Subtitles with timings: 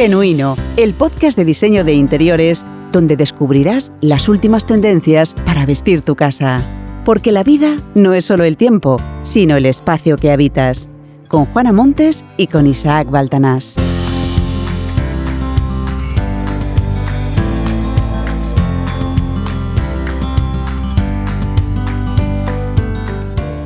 [0.00, 6.16] Genuino, el podcast de diseño de interiores donde descubrirás las últimas tendencias para vestir tu
[6.16, 6.66] casa.
[7.04, 10.88] Porque la vida no es solo el tiempo, sino el espacio que habitas.
[11.28, 13.76] Con Juana Montes y con Isaac Baltanás.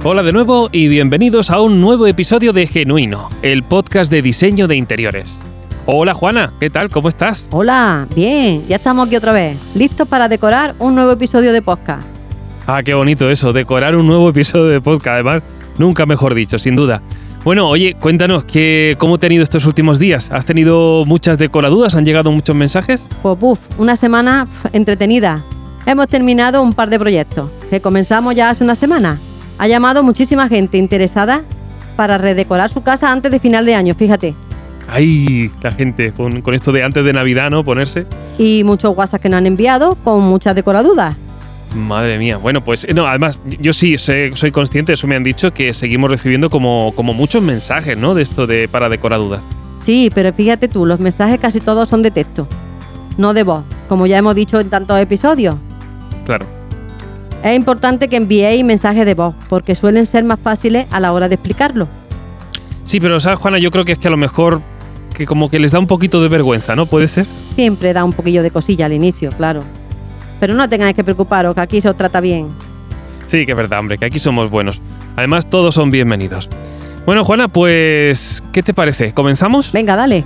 [0.02, 4.66] Hola de nuevo y bienvenidos a un nuevo episodio de Genuino, el podcast de diseño
[4.66, 5.40] de interiores.
[5.86, 6.88] Hola Juana, ¿qué tal?
[6.88, 7.46] ¿Cómo estás?
[7.50, 12.08] Hola, bien, ya estamos aquí otra vez, listos para decorar un nuevo episodio de podcast.
[12.66, 15.42] Ah, qué bonito eso, decorar un nuevo episodio de podcast, además,
[15.76, 17.02] nunca mejor dicho, sin duda.
[17.44, 20.30] Bueno, oye, cuéntanos, ¿qué, ¿cómo te han ido estos últimos días?
[20.30, 21.94] ¿Has tenido muchas decoraduras?
[21.94, 23.06] ¿Han llegado muchos mensajes?
[23.20, 25.44] Pues buf, una semana entretenida.
[25.84, 29.20] Hemos terminado un par de proyectos, que comenzamos ya hace una semana.
[29.58, 31.42] Ha llamado muchísima gente interesada
[31.94, 34.34] para redecorar su casa antes de final de año, fíjate.
[34.88, 37.64] Ay, la gente, con, esto de antes de Navidad, ¿no?
[37.64, 38.06] Ponerse.
[38.38, 41.16] Y muchos WhatsApp que nos han enviado con muchas decoraduras.
[41.74, 42.36] Madre mía.
[42.36, 46.50] Bueno, pues no, además, yo sí soy, consciente, eso me han dicho, que seguimos recibiendo
[46.50, 48.14] como, como muchos mensajes, ¿no?
[48.14, 49.42] De esto de para decoraduras.
[49.78, 52.46] Sí, pero fíjate tú, los mensajes casi todos son de texto,
[53.18, 55.56] no de voz, como ya hemos dicho en tantos episodios.
[56.24, 56.46] Claro.
[57.42, 61.28] Es importante que enviéis mensajes de voz, porque suelen ser más fáciles a la hora
[61.28, 61.88] de explicarlo.
[62.84, 64.62] Sí, pero sabes, Juana, yo creo que es que a lo mejor
[65.14, 66.86] que como que les da un poquito de vergüenza, ¿no?
[66.86, 67.26] ¿Puede ser?
[67.54, 69.60] Siempre da un poquillo de cosilla al inicio, claro.
[70.40, 72.48] Pero no tengáis que preocuparos, que aquí se os trata bien.
[73.26, 74.82] Sí, que es verdad, hombre, que aquí somos buenos.
[75.16, 76.50] Además, todos son bienvenidos.
[77.06, 79.12] Bueno, Juana, pues, ¿qué te parece?
[79.12, 79.72] ¿Comenzamos?
[79.72, 80.24] Venga, dale.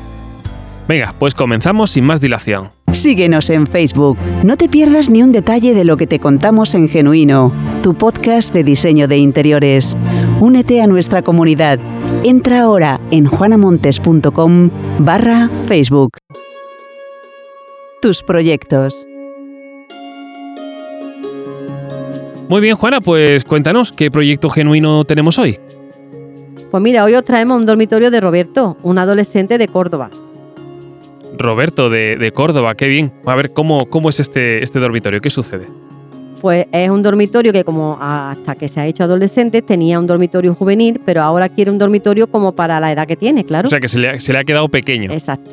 [0.89, 2.71] Venga, pues comenzamos sin más dilación.
[2.93, 4.17] Síguenos en Facebook.
[4.43, 8.55] No te pierdas ni un detalle de lo que te contamos en Genuino, tu podcast
[8.55, 9.99] de diseño de interiores.
[10.41, 11.79] Únete a nuestra comunidad.
[12.25, 16.19] Entra ahora en juanamontes.com barra Facebook.
[18.03, 19.07] Tus proyectos.
[22.49, 25.61] Muy bien, Juana, pues cuéntanos qué proyecto genuino tenemos hoy.
[26.73, 30.11] Pues mira, hoy os traemos un dormitorio de Roberto, un adolescente de Córdoba.
[31.39, 33.13] Roberto de, Córdoba, qué bien.
[33.27, 35.21] A ver, ¿cómo, cómo es este, este dormitorio?
[35.21, 35.69] ¿Qué sucede?
[36.41, 40.55] Pues es un dormitorio que como hasta que se ha hecho adolescente tenía un dormitorio
[40.55, 43.67] juvenil, pero ahora quiere un dormitorio como para la edad que tiene, claro.
[43.67, 45.11] O sea, que se le ha, quedado pequeño.
[45.13, 45.51] Exacto.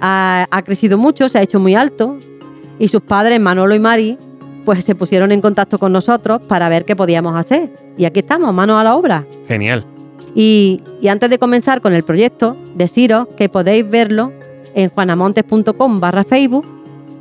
[0.00, 2.16] Ha, ha, crecido mucho, se ha hecho muy alto
[2.78, 4.18] y sus padres, Manolo y Mari,
[4.64, 7.70] pues se pusieron en contacto con nosotros para ver qué podíamos hacer.
[7.96, 9.24] Y aquí estamos, manos a la obra.
[9.46, 9.84] Genial.
[10.34, 14.32] Y, y antes de comenzar con el proyecto, deciros que podéis verlo
[14.74, 16.64] en juanamontes.com barra Facebook,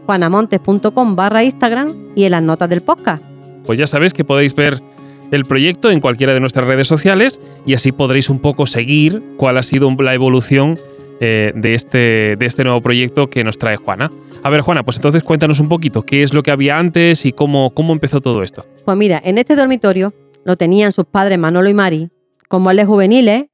[0.08, 3.22] juanamontes.com barra Instagram y en las notas del podcast.
[3.68, 4.82] Pues ya sabéis que podéis ver
[5.30, 9.58] el proyecto en cualquiera de nuestras redes sociales y así podréis un poco seguir cuál
[9.58, 10.80] ha sido la evolución
[11.20, 14.10] eh, de, este, de este nuevo proyecto que nos trae Juana.
[14.42, 17.32] A ver, Juana, pues entonces cuéntanos un poquito qué es lo que había antes y
[17.32, 18.66] cómo, cómo empezó todo esto.
[18.86, 20.14] Pues mira, en este dormitorio
[20.44, 22.10] lo tenían sus padres Manolo y Mari
[22.48, 23.48] con muebles juveniles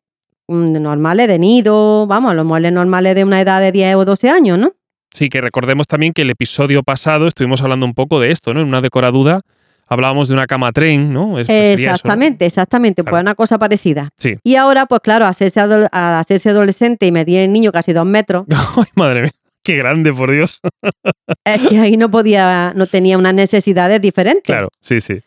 [0.48, 4.30] Mm, normales de nido, vamos, los muebles normales de una edad de 10 o 12
[4.30, 4.74] años, ¿no?
[5.14, 8.62] Sí, que recordemos también que el episodio pasado estuvimos hablando un poco de esto, ¿no?
[8.62, 9.42] En una decoraduda
[9.88, 11.38] hablábamos de una cama tren, ¿no?
[11.40, 14.10] exactamente, exactamente, pues una cosa parecida.
[14.18, 14.38] Sí.
[14.44, 15.60] Y ahora, pues claro, hacerse
[15.92, 18.46] hacerse adolescente y medir el niño casi dos metros.
[18.76, 19.32] ¡Ay, madre mía!
[19.62, 20.60] ¡Qué grande, por Dios!
[21.46, 24.44] es que ahí no podía, no tenía unas necesidades diferentes.
[24.44, 25.22] Claro, sí, sí.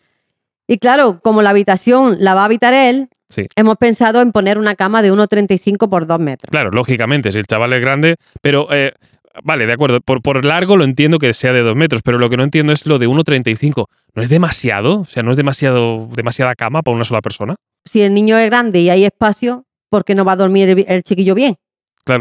[0.69, 3.09] Y claro, como la habitación la va a habitar él,
[3.57, 6.51] Hemos pensado en poner una cama de 1,35 por 2 metros.
[6.51, 8.93] Claro, lógicamente, si el chaval es grande, pero eh,
[9.43, 12.29] vale, de acuerdo, por, por largo lo entiendo que sea de 2 metros, pero lo
[12.31, 13.87] que no entiendo es lo de 1,35.
[14.15, 15.01] ¿No es demasiado?
[15.01, 17.57] O sea, ¿no es demasiado, demasiada cama para una sola persona?
[17.85, 21.03] Si el niño es grande y hay espacio, ¿por qué no va a dormir el
[21.03, 21.57] chiquillo bien?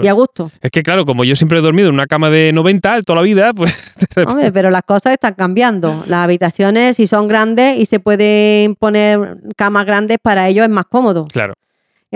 [0.02, 0.52] Y a gusto.
[0.62, 3.22] Es que, claro, como yo siempre he dormido en una cama de 90 toda la
[3.22, 3.96] vida, pues.
[4.26, 6.04] Hombre, pero las cosas están cambiando.
[6.08, 10.86] Las habitaciones, si son grandes y se pueden poner camas grandes, para ellos es más
[10.86, 11.26] cómodo.
[11.26, 11.54] Claro.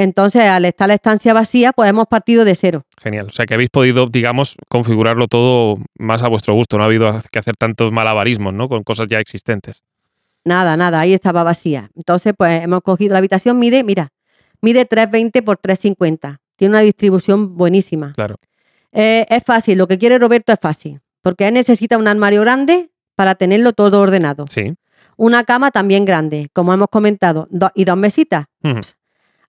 [0.01, 2.85] Entonces, al estar la estancia vacía, pues hemos partido de cero.
[3.01, 3.27] Genial.
[3.27, 6.77] O sea, que habéis podido, digamos, configurarlo todo más a vuestro gusto.
[6.77, 8.69] No ha habido que hacer tantos malabarismos, ¿no?
[8.69, 9.83] Con cosas ya existentes.
[10.45, 11.01] Nada, nada.
[11.01, 11.89] Ahí estaba vacía.
[11.95, 14.13] Entonces, pues hemos cogido la habitación, mide, mira,
[14.61, 18.11] mide 320 por 350 tiene una distribución buenísima.
[18.13, 18.35] Claro.
[18.91, 22.89] Eh, es fácil, lo que quiere Roberto es fácil, porque él necesita un armario grande
[23.15, 24.45] para tenerlo todo ordenado.
[24.49, 24.75] Sí.
[25.15, 28.45] Una cama también grande, como hemos comentado, y dos mesitas.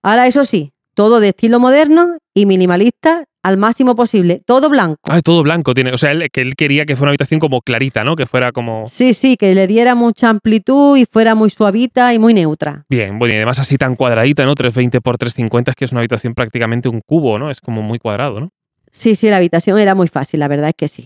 [0.03, 4.99] Ahora, eso sí, todo de estilo moderno y minimalista al máximo posible, todo blanco.
[5.09, 7.61] Ah, todo blanco tiene, o sea, él, que él quería que fuera una habitación como
[7.61, 8.15] clarita, ¿no?
[8.15, 8.85] Que fuera como...
[8.87, 12.85] Sí, sí, que le diera mucha amplitud y fuera muy suavita y muy neutra.
[12.87, 14.53] Bien, bueno, y además así tan cuadradita, ¿no?
[14.53, 17.49] 320 por 350 es que es una habitación prácticamente un cubo, ¿no?
[17.49, 18.49] Es como muy cuadrado, ¿no?
[18.91, 21.03] Sí, sí, la habitación era muy fácil, la verdad es que sí.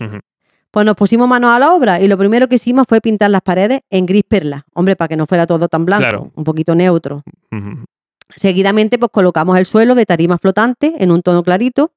[0.70, 3.40] Pues nos pusimos manos a la obra y lo primero que hicimos fue pintar las
[3.40, 4.66] paredes en gris perla.
[4.74, 6.32] Hombre, para que no fuera todo tan blanco, Claro.
[6.34, 7.22] un poquito neutro.
[7.50, 7.84] Ujú.
[8.34, 11.92] Seguidamente, pues colocamos el suelo de tarima flotante en un tono clarito.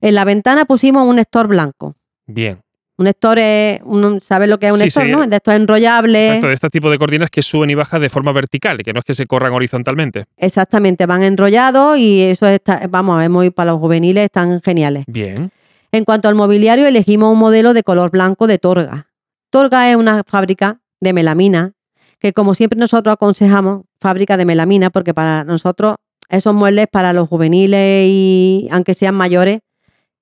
[0.00, 1.94] En la ventana pusimos un estor blanco.
[2.26, 2.60] Bien.
[2.96, 5.10] Un estor es, un- ¿sabes lo que es un Sí, estor, sí.
[5.10, 5.26] no?
[5.26, 6.26] De estos enrollables.
[6.28, 9.00] Exacto, de este tipo de cortinas que suben y bajan de forma vertical, que no
[9.00, 10.26] es que se corran horizontalmente.
[10.36, 15.04] Exactamente, van enrollados y eso está, vamos, es muy para los juveniles, están geniales.
[15.08, 15.50] Bien.
[15.90, 19.08] En cuanto al mobiliario, elegimos un modelo de color blanco de Torga.
[19.50, 21.72] Torga es una fábrica de melamina,
[22.18, 25.96] que como siempre nosotros aconsejamos, fábrica de melamina, porque para nosotros
[26.28, 29.60] esos muebles para los juveniles y aunque sean mayores,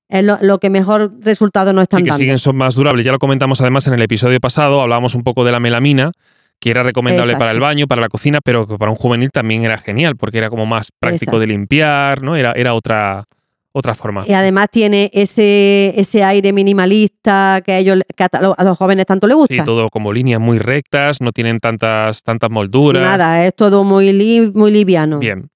[0.09, 2.19] es lo, lo que mejor resultado nos están Sí, que dando.
[2.19, 3.07] siguen, son más durables.
[3.07, 6.13] Ya lo comentamos además en el episodio pasado, hablábamos un poco de la melamina,
[6.61, 9.65] que era recomendable para el baño, para la cocina, pero que para un juvenil también
[9.65, 11.41] era genial, porque era como más práctico Exacto.
[11.41, 12.37] de limpiar, ¿no?
[12.37, 13.25] Era, era otra,
[13.73, 14.25] otra forma.
[14.27, 18.77] Y además tiene ese, ese aire minimalista que a, ellos, que a lo- a los
[18.77, 19.55] jóvenes tanto les gusta.
[19.55, 23.03] Sí, todo como líneas muy rectas, no tienen tantas, tantas molduras.
[23.03, 25.19] Nada, es todo muy, li- muy liviano.
[25.19, 25.49] Bien.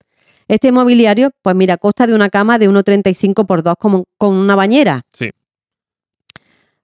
[0.48, 4.54] Este mobiliario, pues mira, consta de una cama de 1,35 por 2 con, con una
[4.54, 5.02] bañera.
[5.12, 5.30] Sí.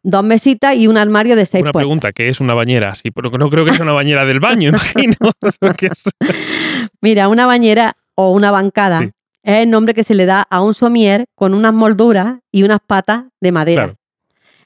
[0.05, 1.81] Dos mesitas y un armario de 6 Una puertas.
[1.87, 2.93] pregunta, ¿qué es una bañera?
[2.97, 5.15] Sí, pero no creo que sea una bañera del baño, imagino.
[7.01, 9.11] Mira, una bañera o una bancada Sí.
[9.43, 12.81] Es el nombre que se le da a un somier con unas molduras y unas
[12.87, 13.83] patas de madera.
[13.85, 13.99] Claro.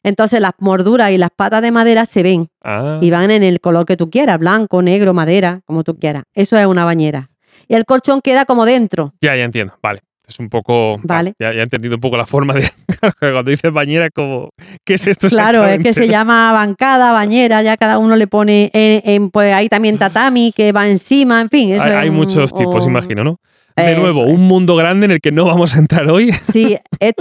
[0.02, 3.60] Entonces las molduras y las patas de madera se ven Ah, y van en el
[3.60, 6.24] color que tú quieras, blanco, negro, madera, como tú quieras.
[6.34, 7.30] Eso es una bañera.
[7.68, 9.12] Y el colchón queda como dentro.
[9.20, 9.74] ya, ya entiendo.
[9.82, 10.00] Vale.
[10.28, 10.98] Es un poco.
[11.04, 11.34] Vale.
[11.38, 12.68] Ya, ya he entendido un poco la forma de.
[13.20, 14.50] Cuando dices bañera, como.
[14.84, 18.70] ¿Qué es esto Claro, es que se llama bancada, bañera, ya cada uno le pone,
[18.72, 21.72] en, en, pues hay también tatami que va encima, en fin.
[21.74, 23.38] eso Hay, es hay un- muchos tipos, o- imagino, ¿no?
[23.76, 24.32] De Eso nuevo, es.
[24.32, 26.30] un mundo grande en el que no vamos a entrar hoy.
[26.52, 27.16] Sí, et-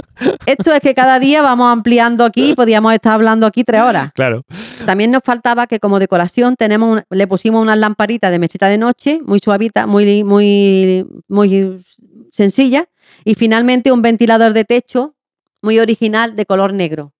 [0.46, 4.10] esto es que cada día vamos ampliando aquí, podríamos estar hablando aquí tres horas.
[4.14, 4.42] claro.
[4.86, 8.78] También nos faltaba que como decoración tenemos un- le pusimos unas lamparitas de mesita de
[8.78, 11.76] noche, muy suavita, muy, muy, muy
[12.32, 12.86] sencilla,
[13.24, 15.14] y finalmente un ventilador de techo
[15.62, 17.12] muy original de color negro.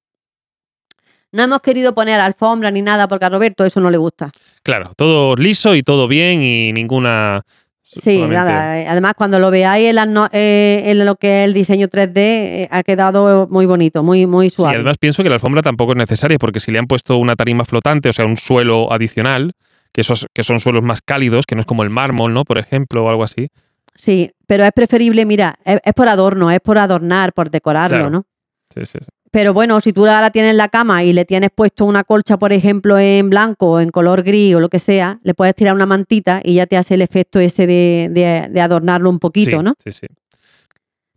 [1.32, 4.30] No hemos querido poner alfombra ni nada porque a Roberto eso no le gusta.
[4.62, 7.42] Claro, todo liso y todo bien y ninguna.
[7.88, 8.80] Sí, solamente- nada.
[8.82, 12.16] eh, Además, cuando lo veáis en, no- eh, en lo que es el diseño 3D,
[12.62, 14.74] eh, ha quedado muy bonito, muy, muy Sí, suave.
[14.76, 17.64] además pienso que la alfombra tampoco es necesaria porque si le han puesto una tarima
[17.64, 19.52] flotante, o sea, un suelo adicional,
[19.92, 22.44] que, esos, que son suelos más cálidos, que no es como el mármol, ¿no?
[22.44, 23.48] Por ejemplo, o algo así.
[23.94, 28.10] Sí, pero es preferible, mira, es, es por adorno, es por adornar, por decorarlo, Claro.
[28.10, 28.26] ¿no?
[28.74, 29.08] Sí, sí, sí.
[29.30, 32.52] Pero bueno, si tú ahora tienes la cama y le tienes puesto una colcha, por
[32.52, 35.86] ejemplo, en blanco o en color gris o lo que sea, le puedes tirar una
[35.86, 39.62] mantita y ya te hace el efecto ese de, de- de adornarlo un poquito, Sí,
[39.62, 39.74] ¿no?
[39.84, 40.06] Sí, sí.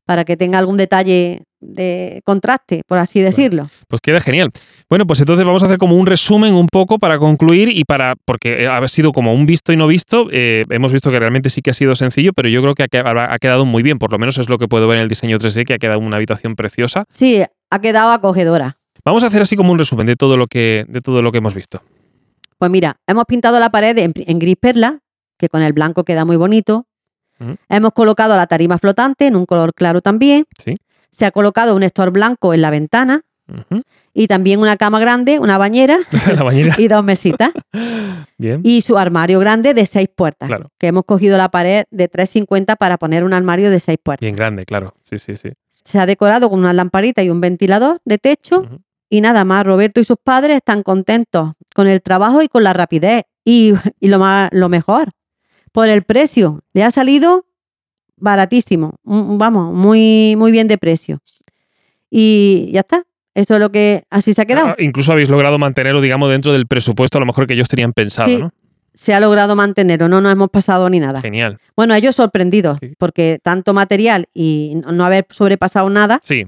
[0.10, 3.68] Para que tenga algún detalle de contraste, por así decirlo.
[3.88, 4.50] Pues queda genial.
[4.90, 8.16] Bueno, pues entonces vamos a hacer como un resumen un poco para concluir y para,
[8.26, 11.62] porque ha sido como un visto y no visto, eh, hemos visto que realmente sí
[11.62, 14.12] que ha sido sencillo, pero yo creo que ha, que- ha quedado muy bien, por
[14.12, 16.16] lo menos es lo que puedo ver en el diseño 3D, que ha quedado una
[16.18, 17.04] habitación preciosa.
[17.14, 18.78] Sí, ha quedado acogedora.
[19.06, 21.38] Vamos a hacer así como un resumen de todo lo que, de todo lo que
[21.38, 21.84] hemos visto.
[22.58, 25.02] Pues mira, hemos pintado la pared en, en gris perla,
[25.38, 26.88] que con el blanco queda muy bonito.
[27.70, 30.46] Hemos colocado la tarima flotante en un color claro también.
[30.62, 30.78] Sí.
[31.12, 33.22] Se ha colocado un estor blanco en la ventana
[34.14, 35.98] y también una cama grande, una bañera
[36.36, 36.76] la bañera.
[36.78, 37.52] y dos mesitas.
[38.38, 38.62] Bien.
[38.64, 40.48] Y su armario grande de seis puertas.
[40.48, 40.72] Claro.
[40.78, 44.22] Que hemos cogido la pared de 3,50 para poner un armario de seis puertas.
[44.22, 44.96] Bien grande, claro.
[45.04, 45.52] Sí, sí, sí.
[45.70, 48.68] Se ha decorado con una lamparita y un ventilador de techo.
[49.10, 52.74] Y nada más, Roberto y sus padres están contentos con el trabajo y con la
[52.74, 53.24] rapidez.
[53.44, 55.12] Y, y lo, más, lo mejor,
[55.72, 56.62] por el precio.
[56.74, 57.46] Le ha salido
[58.18, 58.96] baratísimo.
[59.04, 61.20] Vamos, muy, muy bien de precio.
[62.10, 63.04] Y ya está.
[63.36, 64.70] Eso es lo que así se ha quedado.
[64.70, 67.94] Ah, incluso habéis logrado mantenerlo, digamos, dentro del presupuesto a lo mejor que ellos tenían
[67.94, 68.38] pensado, Sí.
[68.38, 68.52] ¿no?
[68.94, 71.22] Se ha logrado mantenerlo, no nos hemos pasado ni nada.
[71.22, 71.60] Genial.
[71.78, 72.94] Bueno, ellos sorprendidos, Sí.
[72.98, 76.20] porque tanto material y no no haber sobrepasado nada.
[76.24, 76.46] Sí,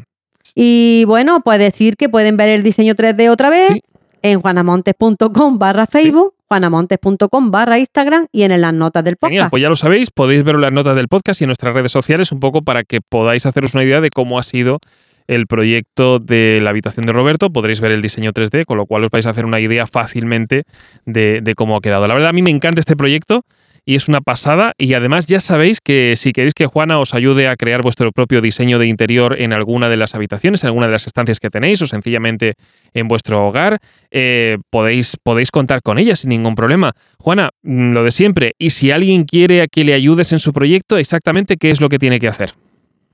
[0.53, 3.81] Y bueno, pues decir que pueden ver el diseño 3D otra vez Sí.
[4.21, 9.51] en juanamontes.com barra Facebook, juanamontes.com barra Instagram y en las notas del Genial, podcast.
[9.51, 12.34] pues ya lo sabéis, podéis ver las notas del podcast y en nuestras redes sociales
[12.34, 14.79] un poco para que podáis haceros una idea de cómo ha sido
[15.27, 17.51] el proyecto de la habitación de Roberto.
[17.51, 20.63] Podréis ver el diseño 3D, con lo cual os vais a hacer una idea fácilmente
[21.05, 22.05] de, de cómo ha quedado.
[22.05, 23.46] La verdad, a mí me encanta este proyecto
[23.85, 24.73] y es una pasada.
[24.77, 28.41] Y además ya sabéis que si queréis que Juana os ayude a crear vuestro propio
[28.41, 31.81] diseño de interior en alguna de las habitaciones, en alguna de las estancias que tenéis
[31.81, 32.53] o sencillamente
[32.93, 33.79] en vuestro hogar,
[34.11, 36.93] eh, podéis, podéis contar con ella sin ningún problema.
[37.19, 40.53] Juana, mm, lo de siempre, y si alguien quiere a que le ayudes en su
[40.53, 42.53] proyecto, exactamente qué es lo que tiene que hacer.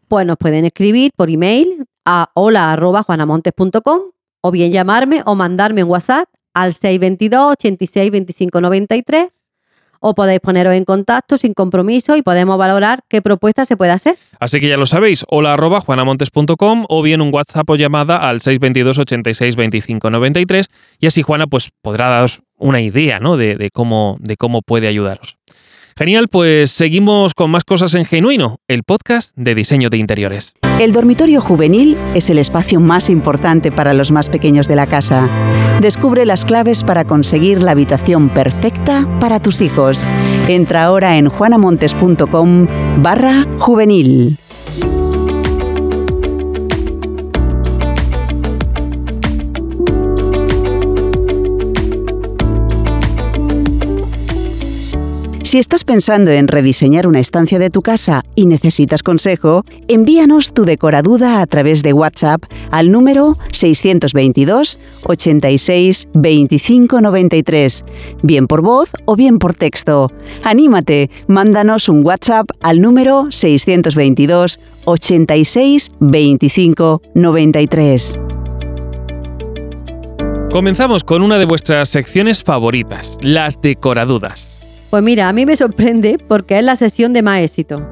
[0.08, 4.00] Pues nos pueden escribir por email a hola.juanamontes.com
[4.42, 9.30] o bien llamarme o mandarme un WhatsApp al 622 86 25 93
[10.00, 14.18] o podéis poneros en contacto sin compromiso y podemos valorar qué propuesta se puede hacer.
[14.40, 18.42] Así que ya lo sabéis, hola arroba juanamontes.com o bien un WhatsApp o llamada al
[18.42, 23.38] 622 86 25 93 y así Juana pues podrá daros una idea ¿no?
[23.38, 25.37] de, cómo, de cómo puede ayudaros.
[25.98, 30.54] Genial, pues seguimos con más cosas en Genuino, el podcast de diseño de interiores.
[30.80, 35.28] El dormitorio juvenil es el espacio más importante para los más pequeños de la casa.
[35.82, 40.06] Descubre las claves para conseguir la habitación perfecta para tus hijos.
[40.48, 42.68] Entra ahora en juanamontes.com
[43.02, 44.38] barra juvenil.
[55.48, 60.66] Si estás pensando en rediseñar una estancia de tu casa y necesitas consejo, envíanos tu
[60.66, 67.86] decoraduda a través de WhatsApp al número 622 86 25 93,
[68.24, 70.12] bien por voz o bien por texto.
[70.44, 78.20] Anímate, mándanos un WhatsApp al número 622 86 25 93.
[80.52, 84.57] Comenzamos con una de vuestras secciones favoritas, las decoradudas.
[84.90, 87.86] Pues mira, a mí me sorprende porque es la sesión de más éxito.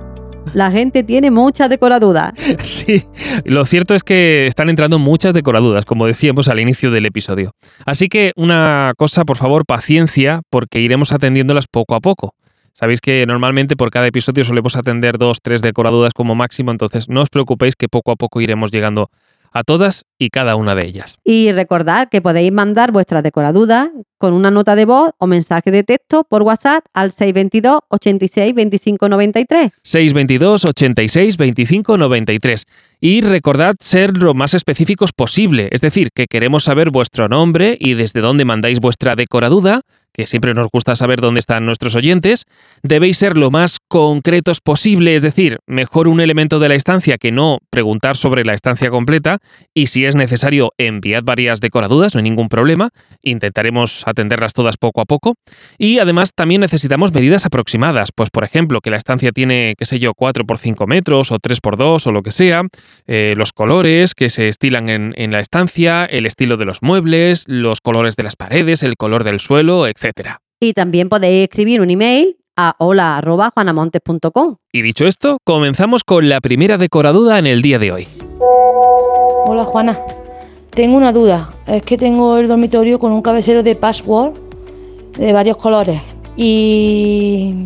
[0.54, 2.34] La gente tiene muchas decoradudas.
[2.64, 3.04] Sí,
[3.44, 7.52] lo cierto es que están entrando muchas decoradudas, como decíamos al inicio del episodio.
[7.86, 12.34] Así que una cosa, por favor, paciencia, porque iremos atendiéndolas poco a poco.
[12.74, 17.22] Sabéis que normalmente por cada episodio solemos atender dos, tres decoradudas como máximo, entonces no
[17.22, 19.10] os preocupéis que poco a poco iremos llegando
[19.56, 21.18] a todas y cada una de ellas.
[21.24, 25.84] Y recordad que podéis mandar vuestras decoradudas con una nota de voz o mensaje de
[25.84, 29.72] texto por WhatsApp al 622 86 25 93.
[29.82, 32.66] 622 86 25 93.
[33.00, 37.94] Y recordad ser lo más específicos posible, es decir, que queremos saber vuestro nombre y
[37.94, 39.82] desde dónde mandáis vuestra decoraduda,
[40.12, 42.44] que siempre nos gusta saber dónde están nuestros oyentes,
[42.84, 47.32] debéis ser lo más concretos posible, es decir, mejor un elemento de la estancia que
[47.32, 49.40] no preguntar sobre la estancia completa,
[49.74, 52.90] y si es necesario enviad varias decoradudas, no hay ningún problema,
[53.22, 55.36] intentaremos atenderlas todas poco a poco,
[55.78, 60.00] y además también necesitamos medidas aproximadas, pues por ejemplo, que la estancia tiene, qué sé
[60.00, 62.64] yo, 4 por 5 metros o 3 por 2 o lo que sea,
[63.08, 67.44] eh, los colores que se estilan en, en la estancia, el estilo de los muebles,
[67.48, 70.38] los colores de las paredes, el color del suelo, etc.
[70.60, 74.56] Y también podéis escribir un email a hola.juanamontes.com.
[74.72, 78.08] Y dicho esto, comenzamos con la primera decoraduda en el día de hoy.
[79.48, 80.00] Hola Juana,
[80.72, 81.50] tengo una duda.
[81.68, 84.34] Es que tengo el dormitorio con un cabecero de password
[85.18, 86.02] de varios colores
[86.36, 87.66] y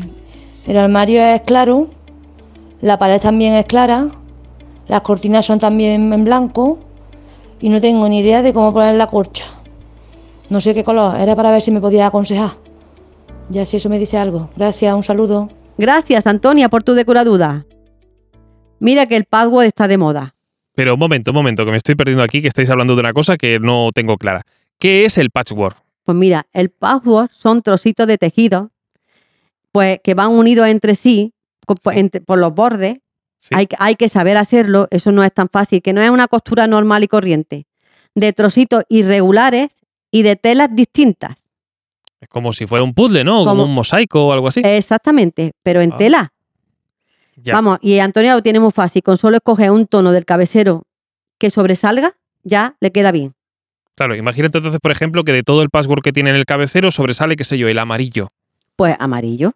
[0.68, 1.90] el armario es claro,
[2.82, 4.10] la pared también es clara,
[4.88, 6.80] las cortinas son también en blanco
[7.60, 9.46] y no tengo ni idea de cómo poner la corcha.
[10.50, 12.69] No sé qué color, era para ver si me podía aconsejar.
[13.50, 14.50] Ya si eso me dice algo.
[14.56, 15.50] Gracias, un saludo.
[15.78, 17.66] Gracias, Antonia, por tu decoraduda.
[18.80, 20.36] Mira que el password está de moda.
[20.76, 23.14] Pero un momento, un momento, que me estoy perdiendo aquí, que estáis hablando de una
[23.14, 24.44] cosa que no tengo clara.
[24.78, 25.78] ¿Qué es el patchwork?
[26.04, 28.72] Pues mira, el password son trocitos de tejido
[29.72, 31.34] pues que van unidos entre sí
[31.66, 32.98] co- por, entre- por los bordes.
[33.38, 33.56] Sí.
[33.78, 37.04] Hay que saber hacerlo, eso no es tan fácil, que no es una costura normal
[37.04, 37.68] y corriente.
[38.16, 41.48] De trocitos irregulares y de telas distintas.
[42.22, 43.40] Es como si fuera un puzzle, ¿no?
[43.40, 44.62] Como, Como- un mosaico o algo así.
[44.64, 46.34] Exactamente, pero en Ah, tela.
[47.38, 47.54] Ya.
[47.54, 49.02] Vamos, y Antonia lo tiene muy fácil.
[49.02, 50.84] Con solo escoger un tono del cabecero
[51.38, 53.34] que sobresalga, ya le queda bien.
[53.96, 56.92] Claro, imagínate entonces, por ejemplo, que de todo el password que tiene en el cabecero
[56.92, 58.32] sobresale, qué sé yo, el amarillo.
[58.76, 59.54] Pues amarillo.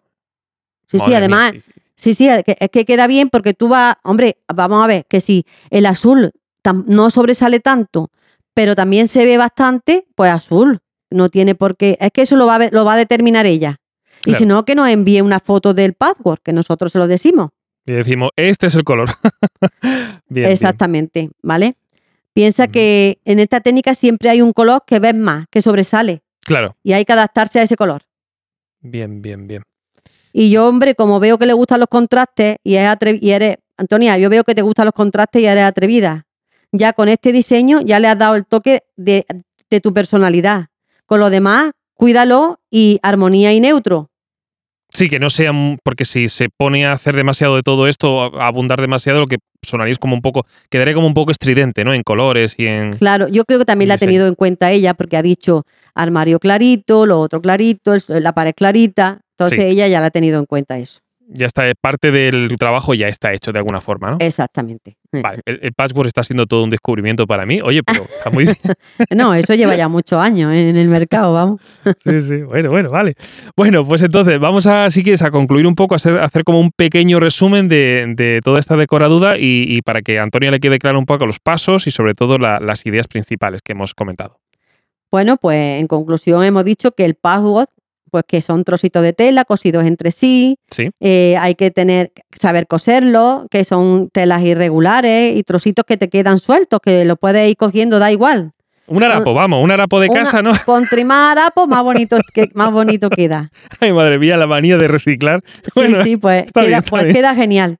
[0.86, 1.72] Sí, sí, Madre además, sí, sí.
[1.96, 5.20] sí, sí, es que, que queda bien porque tú vas, hombre, vamos a ver, que
[5.20, 6.32] si el azul
[6.86, 8.10] no sobresale tanto,
[8.54, 10.80] pero también se ve bastante, pues azul.
[11.14, 13.46] No tiene por qué, es que eso lo va a, ver- lo va a determinar
[13.46, 13.76] ella.
[14.20, 14.38] Y Claro.
[14.38, 17.50] si no, que nos envíe una foto del password, que nosotros se lo decimos.
[17.86, 19.10] Y decimos, este es el color.
[19.60, 20.50] bien, bien.
[20.50, 21.76] Exactamente, ¿vale?
[22.32, 26.76] Piensa que en esta técnica siempre hay un color que ves más, que sobresale, Claro,
[26.82, 28.02] y hay que adaptarse a ese color.
[28.80, 29.62] bien, bien, bien.
[30.32, 32.88] Y yo, hombre, como veo que le gustan los contrastes y, es
[33.20, 36.26] y eres, Antonia, yo veo que te gustan los contrastes y eres atrevida.
[36.72, 39.24] Ya con este diseño ya le has dado el toque de,
[39.70, 40.66] de tu personalidad.
[41.06, 44.08] Con lo demás, cuídalo y armonía y neutro.
[44.92, 48.38] Sí, que no sea, un- porque si se pone a hacer demasiado de todo esto,
[48.40, 51.84] a abundar demasiado, lo que sonaría es como un poco, quedaría como un poco estridente,
[51.84, 51.92] ¿no?
[51.92, 52.92] En colores y en...
[52.92, 55.64] Claro, yo creo que también la ha tenido en cuenta ella porque ha dicho
[55.96, 59.20] armario clarito, lo otro clarito, la pared clarita.
[59.36, 59.64] Entonces Sí.
[59.64, 61.00] ella ya la ha tenido en cuenta eso.
[61.26, 64.16] Ya está, parte del trabajo ya está hecho de alguna forma, ¿no?
[64.20, 64.98] Exactamente.
[65.10, 67.60] Vale, el, el password está siendo todo un descubrimiento para mí.
[67.62, 68.56] Oye, pero está muy bien.
[69.10, 71.60] No, eso lleva ya muchos años en el mercado, vamos.
[72.04, 73.14] Sí, sí, bueno, bueno, vale.
[73.56, 76.44] Bueno, pues entonces vamos a, si quieres, a concluir un poco, a hacer, a hacer
[76.44, 80.50] como un pequeño resumen de, de toda esta decoraduda y, y para que a Antonia
[80.50, 83.72] le quede claro un poco los pasos y sobre todo la- las ideas principales que
[83.72, 84.40] hemos comentado.
[85.10, 87.68] Bueno, pues en conclusión hemos dicho que el password,
[88.14, 92.68] pues que son trocitos de tela cosidos entre sí, Sí, eh, hay que tener, saber
[92.68, 97.56] coserlo, que son telas irregulares y trocitos que te quedan sueltos, que lo puedes ir
[97.56, 98.52] cogiendo, da igual.
[98.86, 100.52] un harapo, vamos, un harapo de Una- casa, ¿no?
[100.64, 103.50] Contra más harapo, más bonito, que, más bonito queda.
[103.80, 105.42] Ay, madre mía, la manía de reciclar.
[105.64, 107.78] Sí, Bueno, sí, pues, queda, bien, pues queda genial.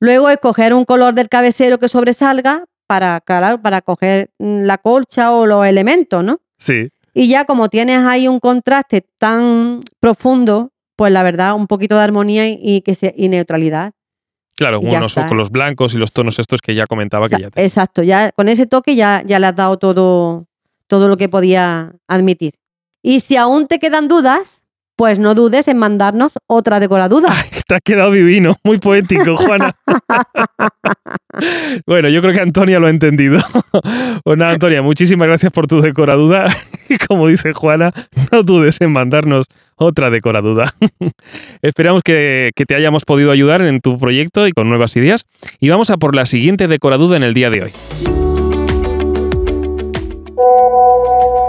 [0.00, 5.44] Luego escoger un color del cabecero que sobresalga para, para coger mm, la colcha o
[5.44, 6.40] los elementos, ¿no?
[6.56, 11.96] Sí, Y ya como tienes ahí un contraste tan profundo, pues la verdad, un poquito
[11.96, 13.92] de armonía y, y que se- y neutralidad.
[14.56, 17.50] claro, Y unos con los blancos y los tonos estos que ya comentaba que ya
[17.50, 20.46] te- Exacto, ya con ese toque ya, ya le has dado todo,
[20.88, 22.54] todo lo que podía admitir.
[23.02, 24.63] Y si aún te quedan dudas,
[24.96, 27.28] pues no dudes en mandarnos otra decoraduda.
[27.66, 29.74] Te ha quedado divino, muy poético, Juana.
[31.86, 33.38] bueno, yo creo que Antonia lo ha entendido.
[34.24, 36.46] pues nada, Antonia, muchísimas gracias por tu decoraduda.
[36.88, 37.92] y como dice Juana,
[38.30, 39.46] no dudes en mandarnos
[39.76, 40.74] otra decoraduda.
[41.62, 45.24] Esperamos que, que te hayamos podido ayudar en tu proyecto y con nuevas ideas.
[45.60, 48.23] Y vamos a por la siguiente decoraduda en el día de hoy.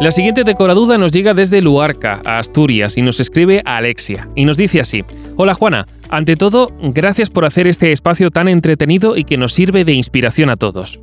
[0.02, 4.28] La siguiente decoraduda nos llega desde Luarca, a Asturias, y nos escribe Alexia.
[4.36, 5.06] Y nos dice así:
[5.38, 9.86] Hola Juana, ante todo, gracias por hacer este espacio tan entretenido y que nos sirve
[9.86, 11.00] de inspiración a todos.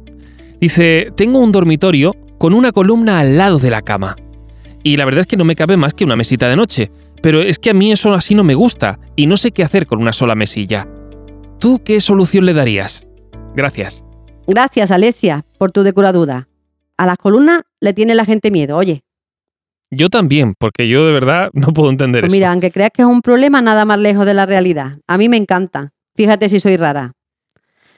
[0.61, 4.15] Dice: Tengo un dormitorio con una columna al lado de la cama.
[4.83, 6.91] Y la verdad es que no me cabe más que una mesita de noche,
[7.23, 9.87] pero es que a mí eso así no me gusta y no sé qué hacer
[9.87, 10.87] con una sola mesilla.
[11.59, 13.07] ¿Tú qué solución le darías?
[13.57, 14.05] Gracias.
[14.47, 16.49] Gracias, Alesia, por tu decoraduda.
[16.97, 19.03] A las columnas le tiene la gente miedo, oye.
[19.91, 22.37] Yo también, porque yo de verdad no puedo entender Pues eso.
[22.37, 24.99] mira, aunque creas que es un problema, nada más lejos de la realidad.
[25.07, 25.93] A mí me encanta.
[26.15, 27.13] Fíjate si soy rara.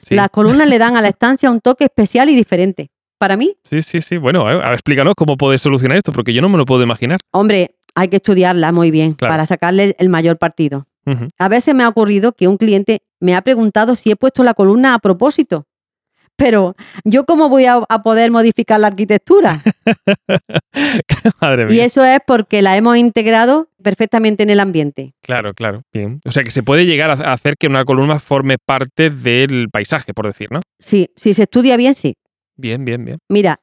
[0.03, 0.15] Sí.
[0.15, 2.89] Las columnas le dan a la estancia un toque especial y diferente.
[3.17, 4.17] Para mí, Sí, sí, sí.
[4.17, 7.19] Bueno, a ver, explícanos cómo puedes solucionar esto, porque yo no me lo puedo imaginar.
[7.31, 9.31] hombre, hay que estudiarla muy bien Claro.
[9.31, 10.85] para sacarle el mayor partido.
[11.37, 14.53] A veces me ha ocurrido que un cliente me ha preguntado si he puesto la
[14.55, 15.65] columna a propósito.
[16.37, 19.61] Pero yo cómo voy a, a poder modificar la arquitectura?
[21.41, 25.13] Madre y eso es porque la hemos integrado perfectamente en el ambiente.
[25.21, 25.81] Claro, claro.
[25.93, 26.19] Bien.
[26.25, 30.13] O sea que se puede llegar a hacer que una columna forme parte del paisaje,
[30.13, 30.59] por decir, ¿no?
[30.79, 32.15] Sí, si se estudia bien, sí.
[32.57, 33.17] Bien, bien, bien.
[33.29, 33.59] Mira,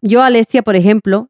[0.00, 1.28] yo a Alesia, por ejemplo,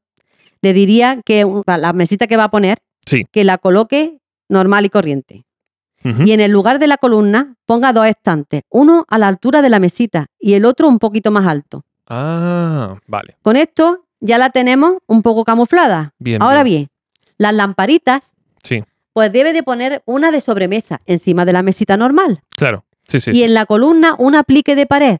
[0.62, 3.24] le diría que la mesita que va a poner, Sí.
[3.30, 5.44] que la coloque normal y corriente.
[6.04, 9.70] Y en el lugar de la columna ponga dos estantes, uno a la altura de
[9.70, 11.84] la mesita y el otro un poquito más alto.
[12.06, 13.36] Ah, vale.
[13.40, 16.12] Con esto ya la tenemos un poco camuflada.
[16.18, 16.42] Bien.
[16.42, 16.88] Ahora bien,
[17.38, 18.82] las lamparitas, Sí,
[19.14, 22.84] pues debe de poner una de sobremesa encima de la mesita normal claro.
[23.08, 23.30] Sí, sí.
[23.32, 25.18] y en la columna un aplique de pared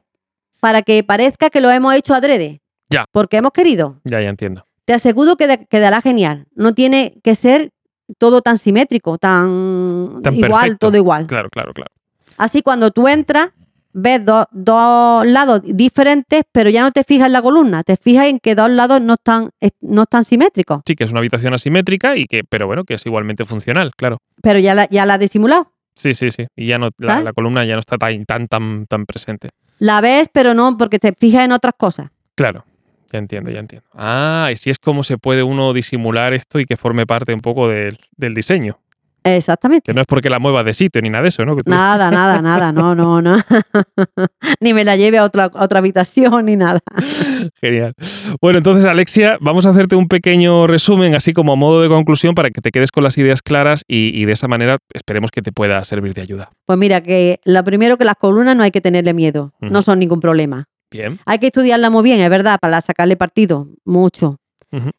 [0.60, 2.62] para que parezca que lo hemos hecho adrede.
[2.88, 3.04] Ya.
[3.12, 4.00] Porque hemos querido.
[4.04, 4.66] Ya, ya entiendo.
[4.86, 6.46] Te aseguro que quedará genial.
[6.54, 7.70] No tiene que ser
[8.18, 10.87] todo tan simétrico, tan, Tan igual, perfecto.
[10.88, 11.27] todo igual.
[11.27, 11.90] Claro, claro, claro.
[12.37, 13.50] Así cuando tú entras,
[13.92, 18.27] ves do- dos lados diferentes, pero ya no te fijas en la columna, te fijas
[18.27, 21.55] en que dos lados no están, es- no están simétricos, Sí, que es una habitación
[21.55, 24.18] asimétrica y que, pero bueno, que es igualmente funcional, claro.
[24.42, 25.70] pero ya la, ya la has disimulado.
[25.94, 26.46] Sí, sí, sí.
[26.57, 29.50] Y ya no, la, la columna ya no está tan, tan, tan, tan presente.
[29.79, 32.09] La ves, pero no, porque te fijas en otras cosas.
[32.35, 32.64] Claro.
[33.12, 33.86] Ya entiendo, ya entiendo.
[33.94, 37.40] Ah, y si es como se puede uno disimular esto y que forme parte un
[37.40, 38.78] poco del, del diseño.
[39.24, 39.90] Exactamente.
[39.90, 41.56] Que no es porque la mueva de sitio ni nada de eso, ¿no?
[41.64, 43.36] Nada, nada, nada, no, no, no.
[44.60, 46.80] ni me la lleve a otra, a otra habitación ni nada.
[47.60, 47.94] Genial.
[48.42, 52.34] Bueno, entonces, Alexia, vamos a hacerte un pequeño resumen, así como a modo de conclusión,
[52.34, 55.40] para que te quedes con las ideas claras y, y de esa manera esperemos que
[55.40, 56.50] te pueda servir de ayuda.
[56.66, 60.00] Pues mira, que lo primero que las columnas no hay que tenerle miedo, no son
[60.00, 60.66] ningún problema.
[60.96, 61.18] Bien.
[61.26, 64.38] Hay que estudiarla muy bien, es verdad, para sacarle partido, mucho.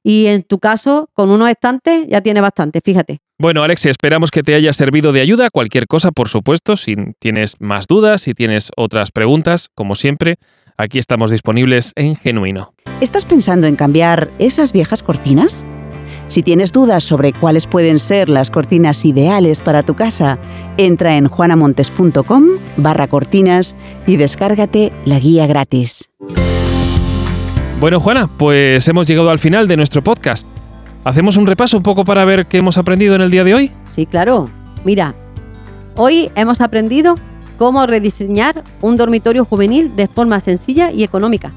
[0.04, 3.20] Y en tu caso, con unos estantes ya tiene bastante, fíjate.
[3.38, 5.50] Bueno, Alexia, esperamos que te haya servido de ayuda.
[5.50, 10.36] Cualquier cosa, por supuesto, si tienes más dudas, si tienes otras preguntas, como siempre,
[10.78, 12.74] aquí estamos disponibles en Genuino.
[13.02, 15.66] ¿Estás pensando en cambiar esas viejas cortinas?
[16.28, 20.40] Si tienes dudas sobre cuáles pueden ser las cortinas ideales para tu casa,
[20.78, 22.44] entra en juanamontes.com
[22.78, 23.76] barra cortinas
[24.08, 26.10] y descárgate la guía gratis.
[27.80, 30.46] Bueno, Juana, pues hemos llegado al final de nuestro podcast.
[31.04, 33.72] ¿Hacemos un repaso un poco para ver qué hemos aprendido en el día de hoy?
[33.92, 34.50] Sí, claro.
[34.84, 35.14] Mira,
[35.98, 37.16] Hoy hemos aprendido
[37.58, 41.54] cómo rediseñar un dormitorio juvenil de forma sencilla y económica.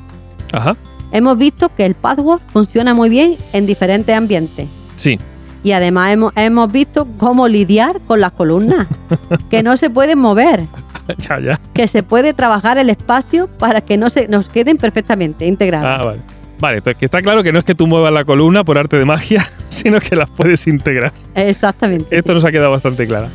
[0.53, 0.77] Ajá.
[1.13, 4.69] Hemos visto que el patchwork funciona muy bien en diferentes ambientes.
[4.97, 5.19] Sí.
[5.63, 8.87] Y además hemos, hemos visto cómo lidiar con las columnas,
[9.51, 10.67] que no se pueden mover,
[11.19, 11.61] ya, ya.
[11.75, 16.01] que se puede trabajar el espacio para que no se nos queden perfectamente integradas.
[16.01, 16.21] Ah, vale.
[16.61, 18.97] Vale, entonces que está claro que no es que tú muevas la columna por arte
[18.99, 21.13] de magia, sino que las puedes integrar.
[21.35, 22.17] Exactamente.
[22.17, 23.29] Esto nos ha quedado bastante claro.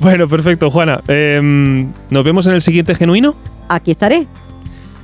[0.00, 1.00] bueno, perfecto, Juana.
[1.08, 3.34] Em, nos vemos en el siguiente genuino.
[3.68, 4.26] Aquí estaré.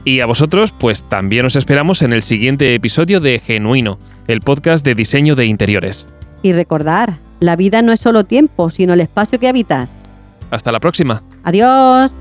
[0.04, 4.84] Y a vosotros, pues también os esperamos en el siguiente episodio de Genuino, el podcast
[4.84, 6.06] de diseño de interiores.
[6.42, 9.90] Y recordar, la vida no es solo tiempo, sino el espacio que habitas.
[10.50, 11.22] Hasta la próxima.
[11.44, 12.14] Adiós.